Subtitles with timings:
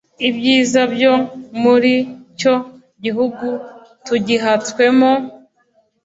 [0.27, 1.13] ibyiza byo
[1.63, 1.93] muri
[2.39, 2.53] cyo
[3.03, 3.47] gihugu
[4.05, 5.11] tugihatswemo